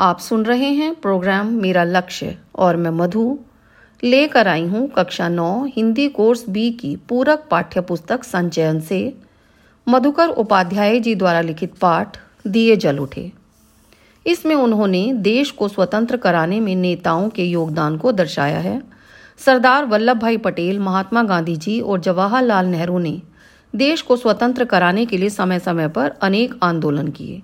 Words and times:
आप 0.00 0.18
सुन 0.18 0.44
रहे 0.44 0.66
हैं 0.66 0.94
प्रोग्राम 0.94 1.46
मेरा 1.46 1.82
लक्ष्य 1.84 2.36
और 2.54 2.76
मैं 2.76 2.90
मधु। 2.90 3.38
लेकर 4.02 4.48
आई 4.48 4.66
हूँ 4.66 4.86
कक्षा 4.88 5.28
नौ, 5.28 5.64
हिंदी 5.76 6.08
कोर्स 6.08 6.48
बी 6.48 6.70
की 6.70 6.94
पूरक 6.96 7.48
पाठ्य 7.50 7.80
पुस्तक 7.80 8.24
संचयन 8.24 8.80
से। 8.80 9.14
मधुकर 9.88 10.28
उपाध्याय 10.28 11.00
जी 11.00 11.14
द्वारा 11.14 11.40
लिखित 11.40 11.74
पाठ, 11.74 12.18
दिए 12.46 12.76
जल 12.76 12.98
उठे। 12.98 13.32
इसमें 14.26 14.54
उन्होंने 14.54 15.12
देश 15.12 15.50
को 15.50 15.68
स्वतंत्र 15.68 16.16
कराने 16.16 16.60
में 16.60 16.74
नेताओं 16.76 17.28
के 17.28 17.44
योगदान 17.44 17.98
को 17.98 18.12
दर्शाया 18.12 18.58
है। 18.58 18.82
सरदार 19.38 19.84
वल्लभ 19.84 20.16
भाई 20.16 20.36
पटेल, 20.36 20.78
महात्मा 20.78 21.22
गांधी 21.22 21.56
जी 21.56 21.80
और 21.80 22.00
जवाहरलाल 22.00 22.66
नेहरू 22.66 22.98
ने 22.98 23.20
देश 23.74 24.02
को 24.02 24.16
स्वतंत्र 24.16 24.64
कराने 24.64 25.06
के 25.06 25.16
लिए 25.16 25.30
समय 25.30 25.58
समय 25.58 25.88
पर 25.88 26.14
अनेक 26.22 26.58
आंदोलन 26.62 27.08
किए। 27.08 27.42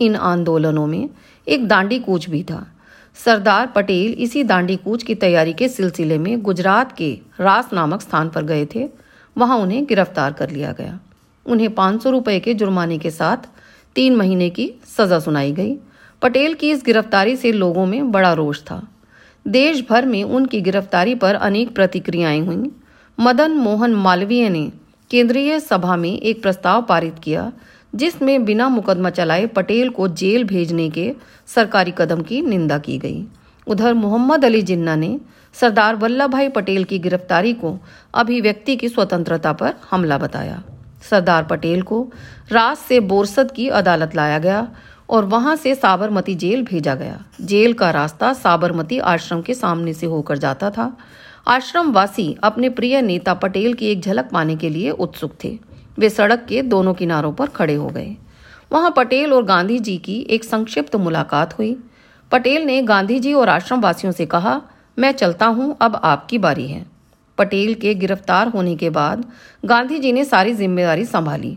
इन 0.00 0.16
आंदोलनों 0.16 0.86
में 0.86 1.08
एक 1.48 1.68
दांडी 1.68 1.98
कूच 1.98 2.28
भी 2.28 2.42
था। 2.42 2.66
सरदार 3.14 3.66
पटेल 3.66 4.12
इसी 4.12 4.44
दांडी 4.44 4.76
कूच 4.76 5.02
की 5.02 5.14
तैयारी 5.14 5.52
के 5.52 5.68
सिलसिले 5.68 6.18
में 6.18 6.42
गुजरात 6.42 6.96
के 6.96 7.18
रास 7.40 7.70
नामक 7.72 8.00
स्थान 8.00 8.28
पर 8.28 8.42
गए 8.42 8.66
थे। 8.74 8.88
वहाँ 9.38 9.58
उन्हें 9.58 9.84
गिरफ़्तार 9.84 10.32
कर 10.32 10.50
लिया 10.50 10.72
गया। 10.72 11.00
उन्हें 11.46 11.74
पाँच 11.74 12.02
सौ 12.02 12.10
रुपए 12.10 12.40
के 12.40 12.54
जुर्माने 12.54 12.98
के 12.98 13.10
साथ 13.10 13.36
तीन 13.94 14.16
महीने 14.16 14.50
की 14.50 14.72
सजा 14.98 15.18
सुनाई 15.18 15.52
गई। 15.52 15.76
पटेल 16.22 16.54
की 16.54 16.70
इस 16.70 16.82
गिरफ्तारी 16.86 17.36
से 17.36 17.52
लोगों 17.52 17.86
में 17.86 18.12
बड़ा 18.12 18.32
रोष 18.32 18.60
था। 18.60 18.88
देश 19.48 19.86
भर 19.90 20.06
में 20.06 20.24
उनकी 20.24 20.60
गिरफ्तारी 20.60 21.14
पर 21.14 21.34
अनेक 21.34 21.74
प्रतिक्रियाएँ 21.74 22.40
हुईं। 22.40 22.66
मदन 23.20 23.50
मोहन 23.50 23.94
मालवीय 23.94 24.48
ने 24.48 24.72
केंद्रीय 25.10 25.60
सभा 25.60 25.96
में 25.96 26.20
एक 26.20 26.42
प्रस्ताव 26.42 26.82
पारित 26.82 27.14
किया 27.22 27.52
जिसमें 27.94 28.44
बिना 28.44 28.68
मुकदमा 28.68 29.10
चलाए 29.10 29.46
पटेल 29.46 29.88
को 29.88 30.08
जेल 30.08 30.44
भेजने 30.44 30.90
के 30.90 31.12
सरकारी 31.46 31.92
कदम 31.98 32.22
की 32.22 32.40
निंदा 32.42 32.78
की 32.78 32.98
गई। 32.98 33.24
उधर 33.66 33.94
मोहम्मद 33.94 34.44
अली 34.44 34.62
जिन्ना 34.62 34.96
ने 34.96 35.18
सरदार 35.54 35.96
वल्लभ 35.96 36.30
भाई 36.30 36.48
पटेल 36.48 36.84
की 36.84 36.98
गिरफ्तारी 36.98 37.52
को 37.52 37.78
अभिव्यक्ति 38.14 38.76
की 38.76 38.88
स्वतंत्रता 38.88 39.52
पर 39.52 39.74
हमला 39.90 40.18
बताया। 40.18 40.62
सरदार 41.10 41.44
पटेल 41.44 41.82
को 41.82 42.12
रात 42.52 42.78
से 42.78 43.00
बोरसद 43.00 43.50
की 43.50 43.68
अदालत 43.68 44.14
लाया 44.16 44.38
गया 44.38 44.68
और 45.10 45.24
वहाँ 45.24 45.56
से 45.56 45.74
साबरमती 45.74 46.34
जेल 46.34 46.62
भेजा 46.62 46.94
गया। 46.94 47.24
जेल 47.40 47.72
का 47.72 47.90
रास्ता 47.90 48.32
साबरमती 48.32 48.98
आश्रम 48.98 49.40
के 49.42 49.54
सामने 49.54 49.92
से 49.92 50.06
होकर 50.06 50.38
जाता 50.38 50.70
था। 50.70 50.96
आश्रम 51.48 51.92
वासी 51.92 52.36
अपने 52.42 52.68
प्रिय 52.68 53.00
नेता 53.02 53.34
पटेल 53.34 53.74
की 53.74 53.86
एक 53.86 54.00
झलक 54.00 54.28
पाने 54.32 54.56
के 54.56 54.68
लिए 54.68 54.90
उत्सुक 54.90 55.32
थे। 55.44 55.58
वे 56.02 56.10
सड़क 56.10 56.44
के 56.48 56.62
दोनों 56.64 56.94
किनारों 56.94 57.32
पर 57.32 57.46
खड़े 57.50 57.74
हो 57.74 57.88
गए। 57.88 58.16
वहाँ 58.72 58.92
पटेल 58.96 59.32
और 59.32 59.44
गांधी 59.44 59.78
जी 59.78 59.96
की 59.98 60.20
एक 60.30 60.44
संक्षिप्त 60.44 60.96
मुलाकात 60.98 61.58
हुई। 61.58 61.76
पटेल 62.32 62.64
ने 62.64 62.80
गांधी 62.84 63.18
जी 63.20 63.32
और 63.34 63.48
आश्रम 63.48 63.80
वासियों 63.80 64.12
से 64.12 64.26
कहा, 64.26 64.60
मैं 64.98 65.12
चलता 65.12 65.46
हूँ, 65.48 65.76
अब 65.80 66.00
आपकी 66.04 66.38
बारी 66.38 66.66
है। 66.68 66.84
पटेल 67.38 67.74
के 67.74 67.94
गिरफ़्तार 67.94 68.48
होने 68.48 68.74
के 68.76 68.90
बाद 68.90 69.24
गांधी 69.64 69.98
जी 69.98 70.12
ने 70.12 70.24
सारी 70.24 70.52
ज़िम्मेदारी 70.54 71.04
संभाली। 71.06 71.56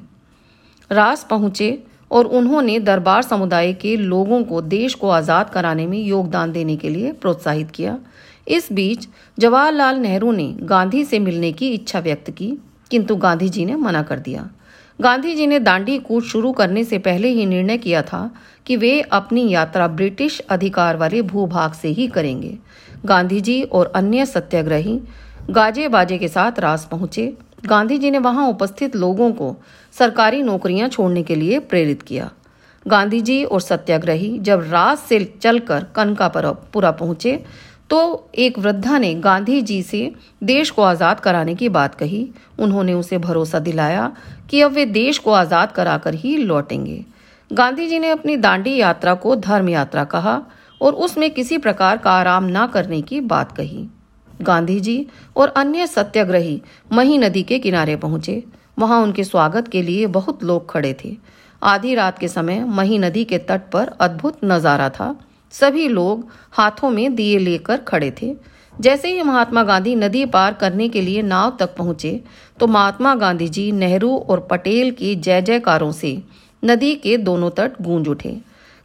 रास 0.89 1.25
पहुँचे 1.29 1.83
और 2.11 2.25
उन्होंने 2.33 2.79
दरबार 2.81 3.21
समुदाय 3.21 3.73
के 3.73 3.95
लोगों 3.97 4.43
को 4.43 4.61
देश 4.63 4.93
को 4.93 5.09
आज़ाद 5.09 5.49
कराने 5.49 5.88
में 5.88 5.97
योगदान 5.99 6.51
देने 6.51 6.75
के 6.77 6.89
लिए 6.89 7.11
प्रोत्साहित 7.11 7.71
किया। 7.71 7.97
इस 8.47 8.71
बीच 8.73 9.07
जवाहरलाल 9.38 9.99
नेहरू 9.99 10.31
ने 10.31 10.47
गांधी 10.63 11.03
से 11.05 11.19
मिलने 11.19 11.51
की 11.51 11.69
इच्छा 11.69 11.99
व्यक्त 11.99 12.29
की। 12.31 12.57
किंतु 12.91 13.16
गांधी 13.16 13.50
जी 13.50 13.66
ने 13.66 13.75
मना 13.75 14.02
कर 14.03 14.19
दिया। 14.19 14.50
गांधी 15.00 15.36
जी 15.36 15.47
ने 15.47 15.59
दांडी 15.59 15.97
कूच 16.00 16.23
शुरू 16.23 16.52
करने 16.52 16.83
से 16.83 16.97
पहले 16.97 17.28
ही 17.28 17.45
निर्णय 17.45 17.78
किया 17.78 18.02
था 18.02 18.30
कि 18.66 18.75
वे 18.75 19.00
अपनी 19.02 19.50
यात्रा 19.50 19.88
ब्रिटिश 19.88 20.39
अधिकार 20.39 20.97
वाले 20.97 21.22
भूभाग 21.22 21.73
से 21.73 21.88
ही 21.88 22.08
करेंगे। 22.08 22.58
गांधी 23.06 23.41
जी 23.41 23.61
और 23.63 23.91
अन्य 23.95 24.25
सत्याग्रही 24.25 25.00
गाजे 25.50 25.88
बाजे 25.88 26.17
के 26.17 26.28
साथ 26.28 26.59
रास 26.59 26.88
पहुँचे। 26.91 27.33
गांधी 27.66 27.97
जी 27.97 28.12
ने 28.12 28.18
वहाँ 28.18 28.47
उपस्थित 28.47 28.95
लोगों 28.95 29.31
को 29.31 29.56
सरकारी 29.95 30.41
नौकरियाँ 30.41 30.90
छोड़ने 30.90 31.24
के 31.24 31.35
लिए 31.35 31.59
प्रेरित 31.59 32.01
किया। 32.01 32.31
गांधी 32.85 33.22
जी 33.22 33.44
और 33.44 33.62
सत्याग्रही 33.62 34.38
जब 34.40 34.68
रास 34.72 35.06
से 35.09 35.24
चलकर 35.41 35.84
कनकापुरा 35.95 36.91
पहुँचे 36.91 37.44
तो 37.90 38.29
एक 38.35 38.57
वृद्धा 38.59 38.97
ने 38.97 39.13
गांधी 39.16 39.62
जी 39.62 39.81
से 39.84 40.12
देश 40.44 40.69
को 40.69 40.81
आज़ाद 40.81 41.19
कराने 41.19 41.56
की 41.56 41.69
बात 41.69 41.96
कही। 41.96 42.28
उन्होंने 42.59 42.94
उसे 42.94 43.18
भरोसा 43.18 43.59
दिलाया 43.59 44.12
कि 44.50 44.62
अब 44.62 44.72
वे 44.72 44.85
देश 44.85 45.18
को 45.18 45.31
आज़ाद 45.31 45.72
कराकर 45.72 46.13
ही 46.13 46.35
लौटेंगे। 46.38 47.03
गांधी 47.51 47.88
जी 47.88 48.00
ने 48.00 48.09
अपनी 48.09 48.38
दांडी 48.38 48.75
यात्रा 48.75 49.13
को 49.16 49.35
धर्म 49.35 49.69
यात्रा 49.69 50.03
कहा 50.03 50.41
और 50.81 50.94
उसमें 50.95 51.29
किसी 51.31 51.57
प्रकार 51.57 51.97
का 51.97 52.12
आराम 52.12 52.47
न 52.47 52.66
करने 52.68 53.01
की 53.01 53.19
बात 53.24 53.51
कही। 53.51 53.88
गांधी 54.41 54.79
जी 54.79 55.06
और 55.35 55.47
अन्य 55.47 55.88
सत्याग्रही 55.88 56.62
मही 56.91 57.18
नदी 57.18 57.44
के 57.44 57.59
किनारे 57.59 57.95
पहुँचे। 57.95 58.44
वहाँ 58.79 59.01
उनके 59.01 59.24
स्वागत 59.24 59.68
के 59.68 59.81
लिए 59.81 60.07
बहुत 60.07 60.44
लोग 60.44 60.69
खड़े 60.72 60.95
थे। 61.03 61.16
आधी 61.62 61.94
रात 61.95 62.18
के 62.19 62.28
समय 62.28 62.63
मही 62.69 62.97
नदी 62.97 63.24
के 63.25 63.38
तट 63.40 63.69
पर 63.72 63.91
अद्भुत 64.01 64.40
नज़ारा 64.44 64.90
था। 64.90 65.16
सभी 65.53 65.88
लोग 65.88 66.28
हाथों 66.51 66.89
में 66.89 67.16
दिए 67.16 67.38
लेकर 67.39 67.78
खड़े 67.78 68.11
थे। 68.22 68.35
जैसे 68.73 69.07
ही 69.07 69.22
महात्मा 69.23 69.63
गांधी 69.63 69.95
नदी 69.95 70.25
पार 70.28 70.53
करने 70.53 70.88
के 70.89 71.01
लिए 71.01 71.22
नाव 71.22 71.56
तक 71.59 71.75
पहुँचे 71.75 72.19
तो 72.59 72.67
महात्मा 72.67 73.13
गांधी 73.16 73.47
जी 73.47 73.72
नेहरू 73.72 74.16
और 74.19 74.39
पटेल 74.51 74.91
की 74.91 75.16
जय 75.16 75.41
जयकारों 75.41 75.91
से 75.91 76.17
नदी 76.63 76.94
के 76.95 77.17
दोनों 77.17 77.50
तट 77.50 77.81
गूंज 77.81 78.07
उठे। 78.07 78.35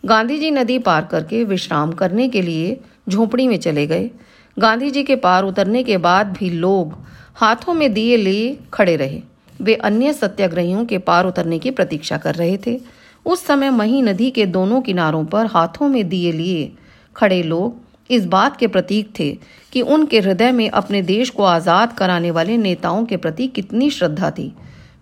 गांधी 0.04 0.38
जी 0.38 0.50
नदी 0.50 0.78
पार 0.78 1.04
करके 1.04 1.42
विश्राम 1.44 1.92
करने 1.92 2.28
के 2.28 2.42
लिए 2.42 2.78
झोपड़ी 3.08 3.46
में 3.48 3.56
चले 3.58 3.86
गए। 3.86 4.10
गांधी 4.56 4.90
जी 4.90 5.02
के 5.02 5.16
पार 5.16 5.44
उतरने 5.44 5.82
के 5.82 5.96
बाद 5.98 6.32
भी 6.32 6.50
लोग 6.50 6.96
हाथों 7.34 7.74
में 7.74 7.92
दिए 7.92 8.16
लिए 8.16 8.56
खड़े 8.72 8.96
रहे। 8.96 9.20
वे 9.60 9.74
अन्य 9.74 10.12
सत्याग्रहियों 10.12 10.84
के 10.84 10.98
पार 11.00 11.26
उतरने 11.26 11.58
की 11.58 11.70
प्रतीक्षा 11.70 12.16
कर 12.16 12.34
रहे 12.34 12.56
थे। 12.56 12.78
उस 13.26 13.44
समय 13.46 13.70
मही 13.70 14.02
नदी 14.02 14.30
के 14.30 14.46
दोनों 14.46 14.80
किनारों 14.80 15.24
पर 15.24 15.46
हाथों 15.46 15.88
में 15.88 16.08
दिए 16.08 16.32
लिए 16.32 16.72
खड़े 17.16 17.42
लोग 17.42 17.88
इस 18.10 18.24
बात 18.26 18.56
के 18.56 18.66
प्रतीक 18.66 19.12
थे 19.18 19.30
कि 19.72 19.82
उनके 19.82 20.20
हृदय 20.20 20.52
में 20.52 20.68
अपने 20.70 21.02
देश 21.02 21.30
को 21.30 21.42
आज़ाद 21.42 21.92
कराने 21.92 22.30
वाले 22.30 22.56
नेताओं 22.56 23.04
के 23.04 23.16
प्रति 23.16 23.46
कितनी 23.48 23.90
श्रद्धा 23.90 24.30
थी। 24.30 24.52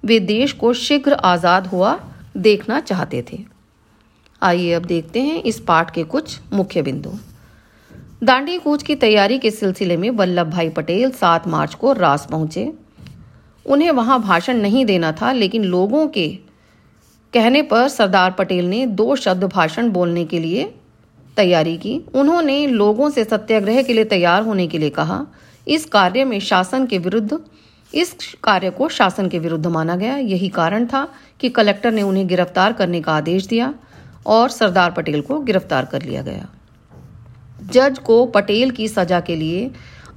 वे 0.05 0.19
देश 0.21 0.53
को 0.53 0.73
शीघ्र 0.73 1.13
आज़ाद 1.13 1.67
हुआ 1.67 1.99
देखना 2.37 2.81
चाहते 2.81 3.25
थे। 3.33 3.39
आइए 4.43 4.73
अब 4.73 4.85
देखते 4.85 5.21
हैं 5.21 5.43
इस 5.43 5.61
पाठ 5.61 5.95
के 5.95 6.05
कुछ 6.05 6.39
मुख्य 6.53 6.83
बिंदु। 6.83 7.13
दांडी 8.23 8.59
कूच 8.59 8.83
की 8.83 8.95
तैयारी 8.97 9.39
के 9.39 9.51
सिलसिले 9.51 9.97
में 9.97 10.11
वल्लभ 10.11 10.51
भाई 10.51 10.69
पटेल 10.69 11.11
सात 11.11 11.49
मार्च 11.49 11.75
को 11.75 11.93
रास 11.93 12.27
पहुँचे। 12.31 12.73
उन्हें 13.67 13.91
वहाँ 13.91 14.21
भाषण 14.23 14.57
नहीं 14.57 14.85
देना 14.87 15.13
था, 15.13 15.33
लेकिन 15.33 15.65
लोगों 15.65 16.07
के 16.09 16.27
कहने 17.35 17.61
पर 17.63 17.89
सरदार 17.89 18.31
पटेल 18.31 18.65
ने 18.65 18.85
दो 18.87 19.15
शब्द 19.17 19.45
भाषण 19.45 19.89
बोलने 19.91 20.25
के 20.25 20.39
लिए 20.39 20.65
तैयारी 21.37 21.77
की। 21.77 22.01
उन्होंने 22.15 22.67
लोगों 22.67 23.11
से 23.11 23.25
सत्याग्रह 23.25 23.83
के 23.83 23.93
लिए 23.93 24.05
तैयार 24.05 24.43
होने 24.43 24.67
के 24.67 24.79
लिए 24.79 24.91
कहा। 24.91 25.25
इस 25.67 25.85
कार्य 25.85 26.25
में 26.25 26.39
शासन 26.41 26.87
के 26.87 26.99
विरुद्ध, 26.99 27.39
इस 27.93 28.17
कार्य 28.45 28.71
को 28.71 28.89
शासन 28.89 29.29
के 29.29 29.39
विरुद्ध 29.39 29.67
माना 29.67 29.97
गया। 29.97 30.17
यही 30.17 30.49
कारण 30.49 30.87
था 30.87 31.07
कि 31.41 31.49
कलेक्टर 31.49 31.93
ने 31.93 32.03
उन्हें 32.03 32.27
गिरफ़्तार 32.29 32.73
करने 32.73 33.01
का 33.01 33.13
आदेश 33.13 33.47
दिया 33.47 33.73
और 34.27 34.49
सरदार 34.49 34.91
पटेल 34.91 35.21
को 35.21 35.39
गिरफ़्तार 35.41 35.85
कर 35.85 36.03
लिया 36.03 36.23
गया। 36.23 36.49
जज 37.63 37.99
को 37.99 38.25
पटेल 38.27 38.71
की 38.71 38.89
सजा 38.89 39.21
के 39.21 39.37
लिए 39.37 39.71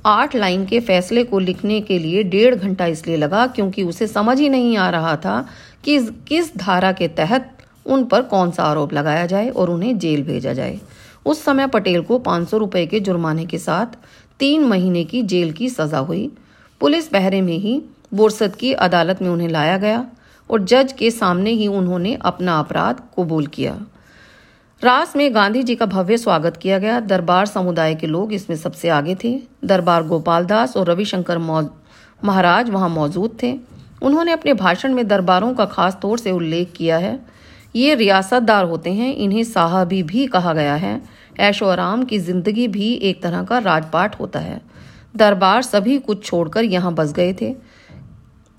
आठ 0.05 0.35
लाइन 0.35 0.65
के 0.65 0.79
फैसले 0.79 1.23
को 1.23 1.39
लिखने 1.39 1.79
के 1.81 1.97
लिए 1.99 2.21
डेढ़ 2.23 2.55
घंटा 2.55 2.85
इसलिए 2.85 3.17
लगा 3.17 3.45
क्योंकि 3.47 3.83
उसे 3.83 4.07
समझ 4.07 4.39
ही 4.39 4.47
नहीं 4.49 4.77
आ 4.77 4.89
रहा 4.89 5.15
था 5.15 5.45
कि 5.83 5.99
किस 6.27 6.55
धारा 6.57 6.91
के 6.91 7.07
तहत 7.07 7.57
उन 7.85 8.03
पर 8.05 8.21
कौन 8.21 8.51
सा 8.51 8.63
आरोप 8.63 8.93
लगाया 8.93 9.25
जाए 9.25 9.49
और 9.49 9.69
उन्हें 9.69 9.97
जेल 9.99 10.23
भेजा 10.23 10.53
जाए? 10.53 10.79
उस 11.25 11.43
समय 11.43 11.67
पटेल 11.67 12.01
को 12.01 12.19
पाँच 12.19 12.49
सौ 12.49 12.57
रुपए 12.57 12.85
के 12.85 12.99
जुर्माने 12.99 13.45
के 13.45 13.57
साथ 13.57 13.97
तीन 14.39 14.63
महीने 14.65 15.03
की 15.03 15.21
जेल 15.23 15.51
की 15.51 15.69
सजा 15.69 15.99
हुई। 15.99 16.31
पुलिस 16.81 17.07
पहरे 17.07 17.41
में 17.41 17.57
ही 17.57 17.81
बोरसद 18.13 18.55
की 18.55 18.73
अदालत 18.75 19.21
में 19.21 19.29
उन्हें 19.29 19.49
लाया 19.49 19.77
गया 19.77 20.05
और 20.49 20.63
जज 20.63 20.93
के 20.93 21.11
सामने 21.11 21.51
ही 21.51 21.67
उन्होंने 21.69 22.17
अपना 22.21 22.57
अपराध 22.59 23.01
कबूल 23.17 23.47
किया। 23.47 23.79
रास 24.81 25.15
में 25.15 25.33
गांधी 25.35 25.61
जी 25.63 25.75
का 25.75 25.85
भव्य 25.85 26.17
स्वागत 26.17 26.57
किया 26.57 26.77
गया। 26.79 26.99
दरबार 26.99 27.45
समुदाय 27.45 27.95
के 27.95 28.07
लोग 28.07 28.33
इसमें 28.33 28.57
सबसे 28.57 28.89
आगे 28.89 29.15
थे। 29.23 29.39
दरबार 29.65 30.03
गोपाल 30.03 30.45
दास 30.45 30.75
और 30.77 30.87
रविशंकर 30.87 31.37
महाराज 31.37 32.69
वहाँ 32.69 32.89
मौजूद 32.89 33.37
थे। 33.43 33.51
उन्होंने 34.01 34.31
अपने 34.31 34.53
भाषण 34.53 34.93
में 34.93 35.07
दरबारों 35.07 35.53
का 35.53 35.65
खास 35.65 35.97
तौर 36.01 36.19
से 36.19 36.31
उल्लेख 36.31 36.71
किया 36.75 36.97
है। 36.97 37.19
ये 37.75 37.95
रियासतदार 37.95 38.65
होते 38.65 38.93
हैं, 38.93 39.15
इन्हें 39.15 39.43
साहबी 39.43 40.01
भी 40.03 40.25
कहा 40.27 40.53
गया 40.53 40.75
है। 40.75 41.01
ऐशो 41.39 41.67
आराम 41.67 42.03
की 42.03 42.19
ज़िंदगी 42.19 42.67
भी 42.67 42.93
एक 42.93 43.21
तरह 43.23 43.43
का 43.43 43.57
राजपाट 43.59 44.19
होता 44.19 44.39
है। 44.39 44.61
दरबार 45.15 45.61
सभी 45.61 45.97
कुछ 45.99 46.23
छोड़कर 46.25 46.63
यहाँ 46.63 46.93
बस 46.93 47.13
गए 47.13 47.33
थे। 47.33 47.53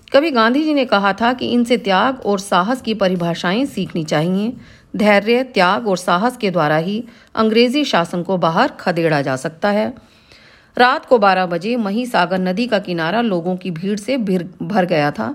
कभी 0.07 0.31
गांधी 0.31 0.63
जी 0.63 0.73
ने 0.73 0.85
कहा 0.85 1.11
था 1.13 1.31
कि 1.33 1.47
इनसे 1.47 1.77
त्याग 1.77 2.19
और 2.25 2.39
साहस 2.39 2.81
की 2.81 2.93
परिभाषाएँ 2.93 3.65
सीखनी 3.65 4.03
चाहिए। 4.03 4.53
धैर्य, 4.95 5.43
त्याग 5.43 5.87
और 5.87 5.97
साहस 5.97 6.37
के 6.37 6.49
द्वारा 6.51 6.75
ही 6.77 7.03
अंग्रेज़ी 7.35 7.83
शासन 7.83 8.23
को 8.23 8.37
बाहर 8.37 8.71
खदेड़ा 8.79 9.21
जा 9.21 9.35
सकता 9.35 9.69
है। 9.69 9.93
रात 10.77 11.05
को 11.05 11.17
12 11.19 11.45
बजे 11.45 11.75
मही 11.75 12.05
सागर 12.05 12.39
नदी 12.39 12.67
का 12.67 12.79
किनारा 12.79 13.21
लोगों 13.21 13.55
की 13.57 13.71
भीड़ 13.71 13.97
से 13.99 14.17
भर 14.17 14.85
गया 14.85 15.11
था। 15.11 15.33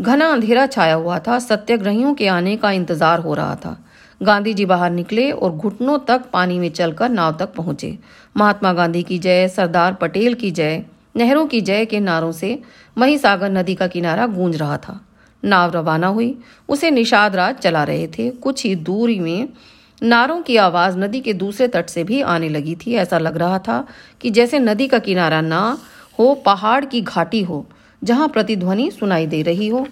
घना 0.00 0.28
अंधेरा 0.32 0.66
छाया 0.66 0.94
हुआ 0.94 1.18
था। 1.18 1.38
सत्याग्रहियों 1.38 2.14
के 2.14 2.26
आने 2.28 2.56
का 2.56 2.70
इंतज़ार 2.70 3.20
हो 3.20 3.34
रहा 3.34 3.54
था। 3.54 3.76
गांधी 4.20 4.54
जी 4.54 4.64
बाहर 4.64 4.90
निकले 4.90 5.30
और 5.30 5.52
घुटनों 5.52 5.98
तक 5.98 6.24
पानी 6.32 6.58
में 6.58 6.68
चलकर 6.70 7.08
नाव 7.08 7.36
तक 7.36 7.54
पहुँचे। 7.54 7.98
महात्मा 8.36 8.72
गांधी 8.72 9.02
की 9.02 9.18
जय, 9.18 9.48
सरदार 9.48 9.94
पटेल 9.94 10.34
की 10.34 10.50
जय, 10.50 10.84
नेहरू 11.16 11.44
की 11.46 11.60
जय 11.60 11.84
के 11.84 12.00
नारों 12.00 12.32
से 12.32 12.58
मही 12.98 13.18
सागर 13.18 13.50
नदी 13.50 13.74
का 13.74 13.86
किनारा 13.86 14.26
गूंज 14.26 14.56
रहा 14.56 14.76
था। 14.76 15.00
नाव 15.42 15.70
रवाना 15.70 16.06
हुई। 16.06 16.36
उसे 16.68 16.90
निषाद 16.90 17.36
राज 17.36 17.54
चला 17.54 17.82
रहे 17.84 18.06
थे। 18.08 18.30
कुछ 18.30 18.64
ही 18.64 18.74
दूरी 18.74 19.18
में 19.20 19.48
नारों 20.02 20.42
की 20.42 20.56
आवाज़ 20.56 20.98
नदी 20.98 21.20
के 21.20 21.32
दूसरे 21.32 21.68
तट 21.68 21.88
से 21.88 22.04
भी 22.04 22.20
आने 22.20 22.48
लगी 22.48 22.74
थी। 22.74 22.94
ऐसा 22.94 23.18
लग 23.18 23.36
रहा 23.36 23.58
था 23.58 23.86
कि 24.20 24.30
जैसे 24.30 24.58
नदी 24.58 24.88
का 24.88 24.98
किनारा 24.98 25.40
ना 25.40 25.78
हो, 26.18 26.34
पहाड़ 26.34 26.84
की 26.84 27.00
घाटी 27.00 27.42
हो, 27.42 27.66
जहाँ 28.04 28.28
प्रतिध्वनि 28.28 28.90
सुनाई 28.90 29.26
दे 29.26 29.42
रही 29.42 29.68
हो। 29.68 29.86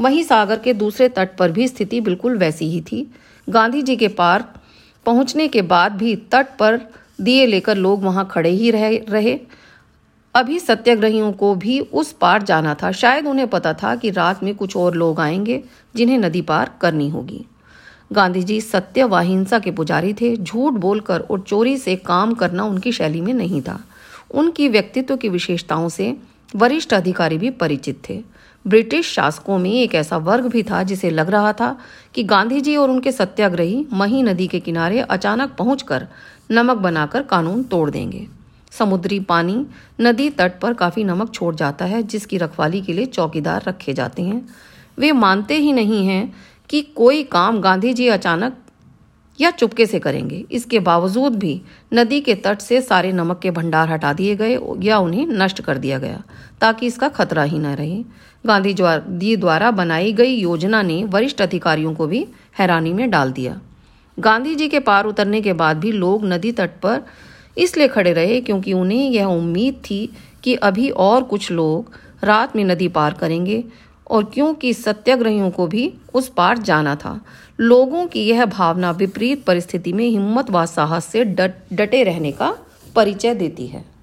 वहीं 0.00 0.22
सागर 0.22 0.58
के 0.58 0.74
दूसरे 0.74 1.08
तट 1.08 1.36
पर 1.36 1.52
भी 1.52 1.68
स्थिति 1.68 2.00
बिल्कुल 2.00 2.38
वैसी 2.38 2.70
ही 2.70 2.80
थी। 2.80 3.10
गांधी 3.48 3.82
जी 3.82 3.96
के 3.96 4.08
पार 4.08 4.44
पहुँचने 5.06 5.48
के 5.48 5.62
बाद 5.62 5.92
भी 5.92 6.16
तट 6.16 6.46
पर 6.58 6.80
दिए 7.20 7.46
लेकर 7.46 7.76
लोग 7.76 8.02
वहाँ 8.02 8.28
खड़े 8.30 8.50
ही 8.50 8.70
रह, 8.70 9.00
रहे। 9.08 9.40
अभी 10.34 10.58
सत्याग्रहियों 10.58 11.32
को 11.32 11.54
भी 11.54 11.80
उस 11.80 12.12
पार 12.12 12.42
जाना 12.42 12.74
था। 12.74 12.92
शायद 12.92 13.26
उन्हें 13.26 13.48
पता 13.48 13.72
था 13.72 13.96
कि 13.96 14.10
रात 14.10 14.42
में 14.42 14.54
कुछ 14.54 14.76
और 14.76 14.94
लोग 14.94 15.20
आएँगे 15.20 15.64
जिन्हें 15.96 16.18
नदी 16.18 16.42
पार 16.42 16.70
करनी 16.80 17.08
होगी। 17.08 17.44
गांधी 18.12 18.42
जी 18.42 18.60
सत्य 18.60 19.04
व 19.04 19.18
हिंसा 19.18 19.58
के 19.58 19.70
पुजारी 19.70 20.14
थे। 20.14 20.36
झूठ 20.36 20.72
बोलकर 20.72 21.20
और 21.20 21.40
चोरी 21.40 21.76
से 21.76 21.96
काम 21.96 22.34
करना 22.34 22.64
उनकी 22.64 22.92
शैली 22.92 23.20
में 23.20 23.34
नहीं 23.34 23.62
था। 23.62 23.80
उनकी 24.30 24.68
व्यक्तित्व 24.68 25.16
की 25.16 25.28
विशेषताओं 25.28 25.88
से 25.88 26.16
वरिष्ठ 26.56 26.94
अधिकारी 26.94 27.38
भी 27.38 27.50
परिचित 27.50 28.02
थे। 28.08 28.22
ब्रिटिश 28.66 29.10
शासकों 29.12 29.58
में 29.58 29.72
एक 29.72 29.94
ऐसा 29.94 30.16
वर्ग 30.16 30.46
भी 30.46 30.62
था 30.62 30.82
जिसे 30.82 31.10
लग 31.10 31.30
रहा 31.30 31.52
था 31.52 31.78
कि 32.14 32.22
गांधी 32.22 32.60
जी 32.60 32.76
और 32.76 32.90
उनके 32.90 33.12
सत्याग्रही 33.12 33.86
मही 33.92 34.22
नदी 34.22 34.46
के 34.46 34.60
किनारे 34.60 35.00
अचानक 35.00 35.54
पहुंचकर 35.58 36.06
नमक 36.50 36.76
बनाकर 36.76 37.22
कानून 37.22 37.62
तोड़ 37.62 37.90
देंगे। 37.90 38.26
समुद्री 38.70 39.20
पानी 39.20 39.66
नदी 40.00 40.30
तट 40.30 40.60
पर 40.60 40.74
काफ़ी 40.74 41.04
नमक 41.04 41.34
छोड़ 41.34 41.54
जाता 41.54 41.84
है, 41.84 42.02
जिसकी 42.02 42.38
रखवाली 42.38 42.80
के 42.80 42.92
लिए 42.92 43.06
चौकीदार 43.06 43.62
रखे 43.68 43.94
जाते 43.94 44.22
हैं। 44.22 44.48
वे 44.98 45.12
मानते 45.12 45.54
ही 45.54 45.72
नहीं 45.72 46.06
हैं 46.06 46.34
कि 46.70 46.82
कोई 46.96 47.22
काम 47.24 47.60
गांधी 47.60 47.92
जी 47.92 48.08
अचानक 48.08 48.56
या 49.38 49.50
चुपके 49.50 49.86
से 49.86 49.98
करेंगे। 49.98 50.44
इसके 50.50 50.78
बावजूद 50.80 51.34
भी 51.34 51.60
नदी 51.94 52.20
के 52.20 52.34
तट 52.36 52.60
से 52.60 52.80
सारे 52.80 53.12
नमक 53.12 53.38
के 53.38 53.50
भंडार 53.50 53.88
हटा 53.88 54.12
दिए 54.12 54.36
गए 54.36 54.58
या 54.82 54.98
उन्हें 54.98 55.26
नष्ट 55.28 55.60
कर 55.60 55.78
दिया 55.78 55.98
गया, 55.98 56.22
ताकि 56.60 56.86
इसका 56.86 57.08
खतरा 57.10 57.42
ही 57.42 57.58
न 57.58 57.74
रहे। 57.74 58.02
गांधी 58.44 58.74
जी 58.74 59.36
द्वारा 59.36 59.70
बनाई 59.72 60.12
गई 60.12 60.34
योजना 60.34 60.82
ने 60.82 61.02
वरिष्ठ 61.04 61.42
अधिकारियों 61.42 61.94
को 61.94 62.06
भी 62.06 62.26
हैरानी 62.58 62.92
में 62.92 63.08
डाल 63.10 63.32
दिया। 63.32 63.60
गांधी 64.18 64.54
जी 64.54 64.68
के 64.68 64.80
पार 64.80 65.06
उतरने 65.06 65.40
के 65.40 65.52
बाद 65.54 65.76
भी 65.76 65.92
लोग 65.92 66.24
नदी 66.24 66.52
तट 66.52 66.80
पर 66.82 67.02
इसलिए 67.56 67.88
खड़े 67.88 68.12
रहे 68.12 68.40
क्योंकि 68.40 68.72
उन्हें 68.72 69.10
यह 69.10 69.26
उम्मीद 69.26 69.82
थी 69.84 70.08
कि 70.44 70.54
अभी 70.56 70.88
और 70.90 71.22
कुछ 71.24 71.50
लोग 71.52 71.92
रात 72.24 72.56
में 72.56 72.64
नदी 72.64 72.88
पार 72.90 73.14
करेंगे। 73.14 73.62
और 74.10 74.24
क्योंकि 74.24 74.74
सत्याग्रहियों 74.74 75.50
को 75.50 75.66
भी 75.66 75.92
उस 76.14 76.28
पार 76.28 76.58
जाना 76.58 76.94
था। 76.96 77.20
लोगों 77.60 78.06
की 78.06 78.22
यह 78.22 78.44
भावना 78.44 78.90
विपरीत 78.90 79.44
परिस्थिति 79.44 79.92
में 79.92 80.08
हिम्मत 80.08 80.50
व 80.50 80.66
साहस 80.66 81.04
से 81.04 81.24
डटे 81.24 82.02
रहने 82.02 82.32
का 82.32 82.56
परिचय 82.94 83.34
देती 83.34 83.66
है। 83.66 83.95